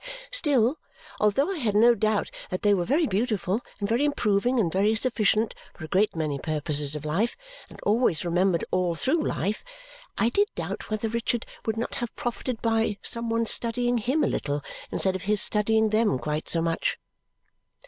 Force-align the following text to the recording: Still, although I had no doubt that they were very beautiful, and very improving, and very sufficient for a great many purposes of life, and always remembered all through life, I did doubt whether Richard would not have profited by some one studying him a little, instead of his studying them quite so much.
Still, 0.31 0.77
although 1.19 1.51
I 1.51 1.59
had 1.59 1.75
no 1.75 1.93
doubt 1.93 2.31
that 2.49 2.63
they 2.63 2.73
were 2.73 2.85
very 2.85 3.05
beautiful, 3.05 3.61
and 3.79 3.87
very 3.87 4.03
improving, 4.03 4.59
and 4.59 4.71
very 4.73 4.95
sufficient 4.95 5.53
for 5.75 5.83
a 5.83 5.87
great 5.87 6.15
many 6.15 6.39
purposes 6.39 6.95
of 6.95 7.05
life, 7.05 7.37
and 7.69 7.79
always 7.81 8.25
remembered 8.25 8.65
all 8.71 8.95
through 8.95 9.23
life, 9.23 9.63
I 10.17 10.29
did 10.29 10.47
doubt 10.55 10.89
whether 10.89 11.07
Richard 11.07 11.45
would 11.67 11.77
not 11.77 11.97
have 11.97 12.15
profited 12.15 12.63
by 12.63 12.97
some 13.03 13.29
one 13.29 13.45
studying 13.45 13.99
him 13.99 14.23
a 14.23 14.27
little, 14.27 14.63
instead 14.89 15.15
of 15.15 15.21
his 15.21 15.39
studying 15.39 15.89
them 15.91 16.17
quite 16.17 16.49
so 16.49 16.63
much. 16.63 16.97